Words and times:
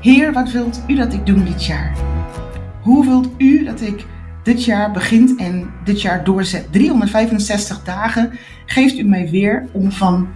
Heer, 0.00 0.32
wat 0.32 0.50
wilt 0.50 0.82
u 0.86 0.94
dat 0.94 1.12
ik 1.12 1.26
doe 1.26 1.42
dit 1.42 1.64
jaar? 1.64 1.96
Hoe 2.82 3.04
wilt 3.04 3.28
u 3.38 3.64
dat 3.64 3.80
ik 3.80 4.06
dit 4.42 4.64
jaar 4.64 4.92
begint 4.92 5.36
en 5.36 5.70
dit 5.84 6.02
jaar 6.02 6.24
doorzet? 6.24 6.72
365 6.72 7.84
dagen 7.84 8.30
geeft 8.66 8.98
u 8.98 9.02
mij 9.02 9.30
weer 9.30 9.68
om 9.72 9.92
van, 9.92 10.28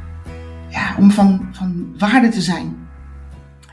ja, 0.68 0.96
om 0.98 1.10
van, 1.10 1.48
van 1.52 1.94
waarde 1.98 2.28
te 2.28 2.40
zijn. 2.40 2.76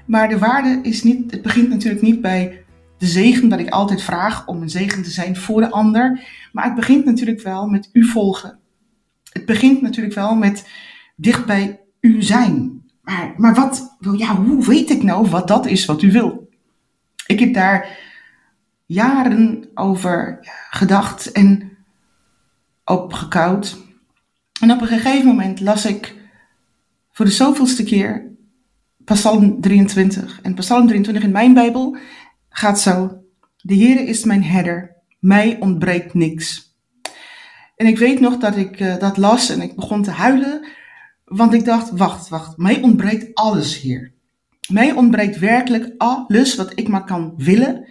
Maar 0.05 0.29
de 0.29 0.37
waarde 0.37 0.79
is 0.81 1.03
niet, 1.03 1.31
het 1.31 1.41
begint 1.41 1.69
natuurlijk 1.69 2.01
niet 2.01 2.21
bij 2.21 2.63
de 2.97 3.05
zegen 3.05 3.49
dat 3.49 3.59
ik 3.59 3.69
altijd 3.69 4.01
vraag 4.01 4.47
om 4.47 4.61
een 4.61 4.69
zegen 4.69 5.03
te 5.03 5.11
zijn 5.11 5.35
voor 5.35 5.61
de 5.61 5.71
ander. 5.71 6.27
Maar 6.51 6.65
het 6.65 6.75
begint 6.75 7.05
natuurlijk 7.05 7.41
wel 7.41 7.67
met 7.67 7.89
u 7.93 8.05
volgen. 8.05 8.59
Het 9.31 9.45
begint 9.45 9.81
natuurlijk 9.81 10.15
wel 10.15 10.35
met 10.35 10.69
dicht 11.15 11.45
bij 11.45 11.79
u 11.99 12.21
zijn. 12.21 12.80
Maar, 13.11 13.33
maar 13.37 13.53
wat, 13.53 13.97
hoe 13.99 14.65
weet 14.65 14.89
ik 14.89 15.03
nou 15.03 15.29
wat 15.29 15.47
dat 15.47 15.65
is 15.65 15.85
wat 15.85 16.01
u 16.01 16.11
wil? 16.11 16.49
Ik 17.27 17.39
heb 17.39 17.53
daar 17.53 17.99
jaren 18.85 19.69
over 19.73 20.39
gedacht 20.69 21.31
en 21.31 21.77
opgekoud. 22.85 23.77
En 24.61 24.71
op 24.71 24.81
een 24.81 24.87
gegeven 24.87 25.25
moment 25.25 25.59
las 25.59 25.85
ik 25.85 26.15
voor 27.11 27.25
de 27.25 27.31
zoveelste 27.31 27.83
keer 27.83 28.31
Psalm 29.03 29.61
23. 29.61 30.39
En 30.41 30.53
Psalm 30.53 30.87
23 30.87 31.23
in 31.23 31.31
mijn 31.31 31.53
Bijbel 31.53 31.97
gaat 32.49 32.79
zo. 32.79 33.23
De 33.57 33.75
Heere 33.75 34.03
is 34.03 34.23
mijn 34.23 34.43
herder, 34.43 34.95
mij 35.19 35.57
ontbreekt 35.59 36.13
niks. 36.13 36.75
En 37.75 37.87
ik 37.87 37.97
weet 37.97 38.19
nog 38.19 38.37
dat 38.37 38.55
ik 38.55 38.79
uh, 38.79 38.97
dat 38.97 39.17
las 39.17 39.49
en 39.49 39.61
ik 39.61 39.75
begon 39.75 40.03
te 40.03 40.11
huilen, 40.11 40.65
want 41.31 41.53
ik 41.53 41.65
dacht, 41.65 41.91
wacht, 41.91 42.29
wacht, 42.29 42.57
mij 42.57 42.81
ontbreekt 42.81 43.35
alles 43.35 43.79
hier. 43.79 44.11
Mij 44.69 44.91
ontbreekt 44.91 45.39
werkelijk 45.39 45.93
alles 45.97 46.55
wat 46.55 46.71
ik 46.75 46.87
maar 46.87 47.03
kan 47.03 47.33
willen. 47.37 47.87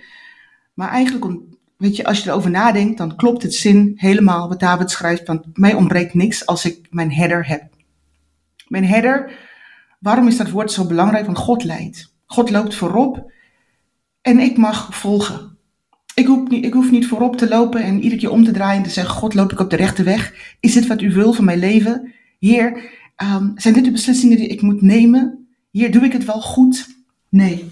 Maar 0.74 0.88
eigenlijk, 0.88 1.40
weet 1.76 1.96
je, 1.96 2.04
als 2.04 2.22
je 2.22 2.30
erover 2.30 2.50
nadenkt, 2.50 2.98
dan 2.98 3.16
klopt 3.16 3.42
het 3.42 3.54
zin 3.54 3.92
helemaal 3.96 4.48
wat 4.48 4.60
David 4.60 4.90
schrijft, 4.90 5.26
want 5.26 5.44
mij 5.52 5.74
ontbreekt 5.74 6.14
niks 6.14 6.46
als 6.46 6.64
ik 6.64 6.86
mijn 6.90 7.12
herder 7.12 7.46
heb. 7.46 7.62
Mijn 8.68 8.84
herder, 8.84 9.32
waarom 9.98 10.26
is 10.26 10.36
dat 10.36 10.50
woord 10.50 10.72
zo 10.72 10.86
belangrijk? 10.86 11.26
Want 11.26 11.38
God 11.38 11.64
leidt. 11.64 12.14
God 12.26 12.50
loopt 12.50 12.74
voorop 12.74 13.32
en 14.22 14.38
ik 14.38 14.56
mag 14.56 14.96
volgen. 14.96 15.58
Ik 16.14 16.26
hoef, 16.26 16.48
niet, 16.48 16.64
ik 16.64 16.72
hoef 16.72 16.90
niet 16.90 17.06
voorop 17.06 17.36
te 17.36 17.48
lopen 17.48 17.82
en 17.82 18.02
iedere 18.02 18.20
keer 18.20 18.30
om 18.30 18.44
te 18.44 18.50
draaien 18.50 18.76
en 18.76 18.82
te 18.82 18.90
zeggen: 18.90 19.14
God, 19.14 19.34
loop 19.34 19.52
ik 19.52 19.60
op 19.60 19.70
de 19.70 19.76
rechte 19.76 20.02
weg? 20.02 20.34
Is 20.60 20.72
dit 20.72 20.86
wat 20.86 21.00
u 21.00 21.12
wil 21.12 21.32
van 21.32 21.44
mijn 21.44 21.58
leven? 21.58 22.12
Heer, 22.38 22.98
um, 23.22 23.52
zijn 23.56 23.74
dit 23.74 23.84
de 23.84 23.90
beslissingen 23.90 24.36
die 24.36 24.48
ik 24.48 24.62
moet 24.62 24.82
nemen? 24.82 25.48
Heer, 25.70 25.92
doe 25.92 26.04
ik 26.04 26.12
het 26.12 26.24
wel 26.24 26.40
goed? 26.40 26.86
Nee. 27.28 27.70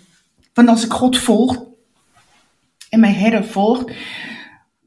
Want 0.52 0.68
als 0.68 0.84
ik 0.84 0.92
God 0.92 1.18
volg 1.18 1.64
en 2.90 3.00
mijn 3.00 3.14
herder 3.14 3.44
volg, 3.44 3.84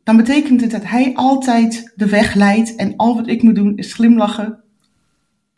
dan 0.03 0.17
betekent 0.17 0.61
het 0.61 0.71
dat 0.71 0.83
Hij 0.83 1.13
altijd 1.15 1.91
de 1.95 2.09
weg 2.09 2.33
leidt 2.33 2.75
en 2.75 2.95
al 2.95 3.15
wat 3.15 3.27
ik 3.27 3.41
moet 3.41 3.55
doen 3.55 3.77
is 3.77 3.93
glimlachen, 3.93 4.63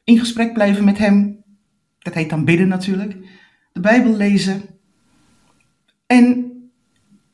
in 0.04 0.20
gesprek 0.20 0.54
blijven 0.54 0.84
met 0.84 0.98
Hem. 0.98 1.44
Dat 2.00 2.14
heet 2.14 2.30
dan 2.30 2.46
bidden 2.46 2.68
natuurlijk. 2.68 3.16
De 3.72 3.80
Bijbel 3.80 4.16
lezen 4.16 4.62
en 6.06 6.52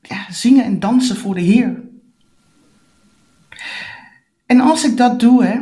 ja, 0.02 0.32
zingen 0.32 0.64
en 0.64 0.80
dansen 0.80 1.16
voor 1.16 1.34
de 1.34 1.42
Heer. 1.42 1.84
En 4.46 4.60
als 4.60 4.86
ik 4.86 4.98
dat 4.98 5.20
doe, 5.20 5.44
hè, 5.44 5.60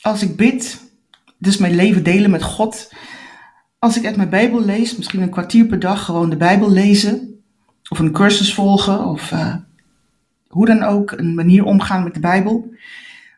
als 0.00 0.22
ik 0.22 0.36
bid, 0.36 0.91
dus 1.42 1.56
mijn 1.56 1.74
leven 1.74 2.02
delen 2.02 2.30
met 2.30 2.42
God, 2.42 2.92
als 3.78 3.96
ik 3.96 4.06
uit 4.06 4.16
mijn 4.16 4.28
Bijbel 4.28 4.64
lees, 4.64 4.96
misschien 4.96 5.22
een 5.22 5.30
kwartier 5.30 5.66
per 5.66 5.78
dag 5.78 6.04
gewoon 6.04 6.30
de 6.30 6.36
Bijbel 6.36 6.70
lezen, 6.70 7.42
of 7.88 7.98
een 7.98 8.12
cursus 8.12 8.54
volgen, 8.54 9.04
of 9.04 9.30
uh, 9.30 9.54
hoe 10.48 10.66
dan 10.66 10.82
ook, 10.82 11.10
een 11.10 11.34
manier 11.34 11.64
omgaan 11.64 12.04
met 12.04 12.14
de 12.14 12.20
Bijbel, 12.20 12.74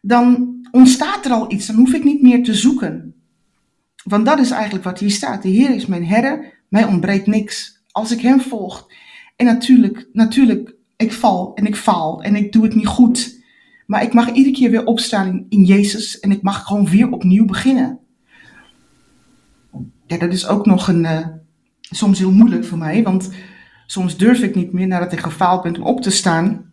dan 0.03 0.54
ontstaat 0.70 1.25
er 1.25 1.31
al 1.31 1.53
iets. 1.53 1.66
Dan 1.66 1.76
hoef 1.76 1.93
ik 1.93 2.04
niet 2.04 2.22
meer 2.22 2.44
te 2.44 2.54
zoeken. 2.54 3.14
Want 4.03 4.26
dat 4.26 4.38
is 4.38 4.50
eigenlijk 4.50 4.84
wat 4.84 4.98
hier 4.98 5.10
staat. 5.10 5.43
De 5.43 5.48
Heer 5.48 5.75
is 5.75 5.87
mijn 5.87 6.06
herder, 6.06 6.62
mij 6.69 6.84
ontbreekt 6.84 7.26
niks 7.26 7.82
als 7.91 8.12
ik 8.12 8.20
hem 8.20 8.41
volg. 8.41 8.88
En 9.37 9.47
natuurlijk, 9.47 10.09
natuurlijk, 10.12 10.75
ik 10.97 11.12
val 11.12 11.54
en 11.54 11.66
ik 11.66 11.76
faal 11.76 12.22
en 12.22 12.37
ik 12.37 12.53
doe 12.53 12.64
het 12.64 12.75
niet 12.75 12.87
goed. 12.87 13.34
Maar 13.87 14.03
ik 14.03 14.15
mag 14.15 14.33
iedere 14.33 14.56
keer 14.56 14.71
weer 14.71 14.84
opstaan 14.84 15.47
in, 15.49 15.65
Jezus 15.65 16.21
en 16.21 16.31
ik 16.31 16.43
mag 16.43 16.65
gewoon 16.65 16.89
weer 16.89 17.11
opnieuw 17.11 17.45
beginnen. 17.45 17.99
Ja, 20.06 20.19
dat 20.19 20.33
is 20.33 20.47
ook 20.47 20.67
nog 20.67 20.89
een, 20.89 21.05
uh, 21.05 21.27
soms 21.81 22.19
heel 22.19 22.33
moeilijk 22.33 22.65
voor 22.65 22.78
mij, 22.78 23.03
want 23.03 23.31
soms 23.87 24.17
durf 24.17 24.41
ik 24.41 24.55
niet 24.55 24.73
meer 24.73 24.87
nadat 24.87 25.12
ik 25.12 25.21
gefaald 25.21 25.62
ben 25.62 25.77
om 25.77 25.83
op 25.83 26.00
te 26.00 26.11
staan 26.11 26.73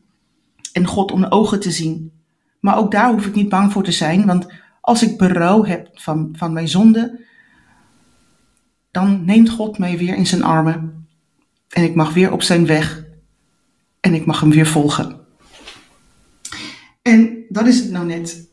en 0.74 0.86
God 0.86 1.12
om 1.12 1.22
de 1.22 1.32
ogen 1.32 1.60
te 1.60 1.72
zien. 1.72 2.12
Maar 2.60 2.78
ook 2.78 2.92
daar 2.92 3.12
hoef 3.12 3.26
ik 3.26 3.36
niet 3.36 3.50
bang 3.50 3.72
voor 3.72 3.84
te 3.84 3.92
zijn, 3.92 4.26
want 4.26 4.48
als 4.82 5.04
ik 5.04 5.18
berouw 5.18 5.64
heb 5.64 5.90
van, 5.94 6.30
van 6.38 6.54
mijn 6.54 6.68
zonde, 6.68 7.26
dan 8.92 9.26
neemt 9.26 9.50
God 9.50 9.78
mij 9.78 9.98
weer 9.98 10.16
in 10.16 10.28
zijn 10.28 10.44
armen. 10.44 11.08
En 11.70 11.84
ik 11.84 11.96
mag 11.96 12.14
weer 12.14 12.32
op 12.32 12.42
zijn 12.42 12.66
weg. 12.66 13.06
En 14.00 14.14
ik 14.14 14.26
mag 14.26 14.40
hem 14.40 14.50
weer 14.50 14.68
volgen. 14.68 15.21
En 17.02 17.46
dat 17.50 17.68
is 17.68 17.80
het 17.80 17.92
nou 17.92 18.06
net. 18.06 18.50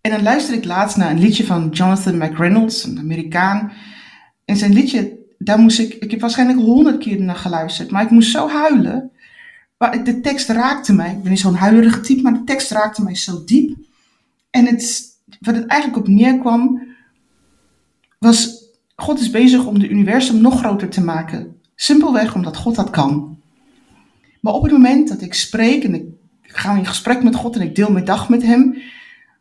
En 0.00 0.10
dan 0.10 0.22
luister 0.22 0.54
ik 0.54 0.64
laatst 0.64 0.96
naar 0.96 1.10
een 1.10 1.20
liedje 1.20 1.44
van 1.44 1.68
Jonathan 1.68 2.16
McReynolds, 2.16 2.84
een 2.84 2.98
Amerikaan. 2.98 3.72
En 4.44 4.56
zijn 4.56 4.72
liedje, 4.72 5.18
daar 5.38 5.58
moest 5.58 5.78
ik, 5.78 5.94
ik 5.94 6.10
heb 6.10 6.20
waarschijnlijk 6.20 6.58
honderd 6.58 6.98
keer 6.98 7.20
naar 7.20 7.36
geluisterd, 7.36 7.90
maar 7.90 8.02
ik 8.02 8.10
moest 8.10 8.30
zo 8.30 8.48
huilen. 8.48 9.10
Maar 9.78 10.04
de 10.04 10.20
tekst 10.20 10.48
raakte 10.48 10.92
mij. 10.92 11.10
Ik 11.10 11.22
ben 11.22 11.30
niet 11.30 11.40
zo'n 11.40 11.54
huilerige 11.54 12.00
type, 12.00 12.22
maar 12.22 12.32
de 12.32 12.44
tekst 12.44 12.70
raakte 12.70 13.02
mij 13.02 13.14
zo 13.14 13.44
diep. 13.44 13.76
En 14.50 14.66
het, 14.66 15.02
wat 15.40 15.54
het 15.54 15.66
eigenlijk 15.66 16.00
op 16.00 16.08
neerkwam, 16.08 16.82
was: 18.18 18.64
God 18.96 19.20
is 19.20 19.30
bezig 19.30 19.66
om 19.66 19.78
de 19.78 19.88
universum 19.88 20.40
nog 20.40 20.58
groter 20.58 20.88
te 20.88 21.00
maken. 21.00 21.60
Simpelweg 21.74 22.34
omdat 22.34 22.56
God 22.56 22.74
dat 22.74 22.90
kan. 22.90 23.38
Maar 24.40 24.52
op 24.52 24.62
het 24.62 24.72
moment 24.72 25.08
dat 25.08 25.20
ik 25.20 25.34
spreek 25.34 25.84
en 25.84 25.94
ik 25.94 26.04
ga 26.56 26.76
in 26.76 26.86
gesprek 26.86 27.22
met 27.22 27.34
God 27.34 27.56
en 27.56 27.62
ik 27.62 27.74
deel 27.74 27.92
mijn 27.92 28.04
dag 28.04 28.28
met 28.28 28.42
Hem, 28.42 28.82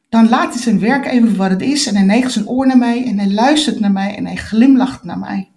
dan 0.10 0.30
laat 0.30 0.54
hij 0.54 0.62
zijn 0.62 0.80
werk 0.80 1.06
even 1.06 1.36
wat 1.36 1.50
het 1.50 1.62
is 1.62 1.88
en 1.88 1.96
hij 1.96 2.06
neigt 2.06 2.32
zijn 2.32 2.48
oor 2.48 2.68
naar 2.68 2.78
mij 2.78 3.06
en 3.06 3.20
hij 3.20 3.32
luistert 3.32 3.80
naar 3.80 3.92
mij 3.92 4.16
en 4.16 4.26
hij 4.26 4.36
glimlacht 4.36 5.04
naar 5.04 5.20
mij. 5.20 5.52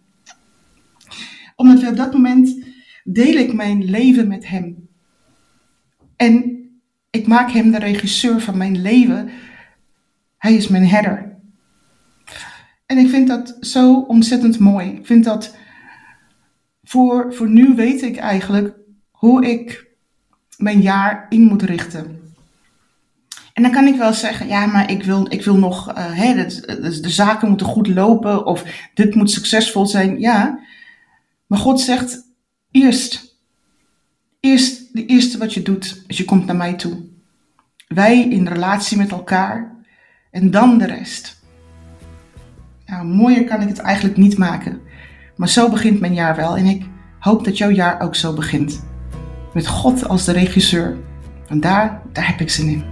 Omdat 1.57 1.89
op 1.89 1.97
dat 1.97 2.13
moment 2.13 2.65
deel 3.05 3.35
ik 3.35 3.53
mijn 3.53 3.85
leven 3.85 4.29
met 4.29 4.49
Hem. 4.49 4.89
En 6.17 6.63
ik 7.11 7.27
maak 7.27 7.51
Hem 7.51 7.71
de 7.71 7.79
regisseur 7.79 8.41
van 8.41 8.57
mijn 8.57 8.83
leven. 8.83 9.31
Hij 10.39 10.55
is 10.55 10.69
mijn 10.69 10.87
herder. 10.87 11.37
En 12.87 12.99
ik 12.99 13.09
vind 13.09 13.29
dat 13.29 13.57
zo 13.61 14.01
ontzettend 14.01 14.59
mooi. 14.59 14.91
Ik 14.91 15.07
vind 15.07 15.25
dat 15.25 15.57
voor, 16.83 17.35
voor 17.35 17.49
nu 17.49 17.75
weet 17.75 18.03
ik 18.03 18.17
eigenlijk 18.17 18.77
hoe 19.11 19.47
ik 19.47 19.94
mijn 20.57 20.81
jaar 20.81 21.27
in 21.29 21.43
moet 21.43 21.63
richten. 21.63 22.23
En 23.53 23.63
dan 23.63 23.73
kan 23.73 23.87
ik 23.87 23.97
wel 23.97 24.13
zeggen, 24.13 24.47
ja, 24.47 24.67
maar 24.67 24.91
ik 24.91 25.03
wil, 25.03 25.27
ik 25.29 25.45
wil 25.45 25.57
nog, 25.57 25.89
uh, 25.89 25.95
hè, 25.97 26.35
de, 26.47 27.01
zaken 27.03 27.49
moeten 27.49 27.67
goed 27.67 27.89
lopen 27.89 28.47
of 28.47 28.65
dit 28.95 29.15
moet 29.15 29.31
succesvol 29.31 29.87
zijn. 29.87 30.21
Ja, 30.21 30.59
maar 31.47 31.59
God 31.59 31.81
zegt 31.81 32.25
eerst, 32.71 33.37
eerst 34.41 34.93
de 34.93 35.07
eerste 35.07 35.39
wat 35.39 35.55
je 35.55 35.63
doet, 35.63 36.03
is 36.07 36.17
je 36.17 36.25
komt 36.25 36.47
naar 36.47 36.57
mij 36.57 36.75
toe. 36.75 36.97
Wij 37.89 38.29
in 38.29 38.47
relatie 38.47 38.97
met 38.97 39.11
elkaar 39.11 39.75
en 40.31 40.51
dan 40.51 40.79
de 40.79 40.87
rest. 40.87 41.43
Nou, 42.87 43.07
mooier 43.07 43.45
kan 43.45 43.61
ik 43.61 43.69
het 43.69 43.79
eigenlijk 43.79 44.17
niet 44.17 44.39
maken. 44.39 44.81
Maar 45.37 45.49
zo 45.49 45.71
begint 45.71 46.00
mijn 46.00 46.15
jaar 46.15 46.37
wel 46.37 46.57
en 46.57 46.67
ik 46.67 46.85
hoop 47.19 47.45
dat 47.45 47.59
jouw 47.59 47.71
jaar 47.71 48.00
ook 48.00 48.15
zo 48.15 48.33
begint. 48.33 48.83
Met 49.55 49.67
God 49.67 50.09
als 50.09 50.25
de 50.25 50.33
regisseur. 50.33 50.97
En 51.49 51.61
daar, 51.61 52.03
daar 52.12 52.27
heb 52.27 52.41
ik 52.41 52.51
zin 52.51 52.69
in. 52.69 52.85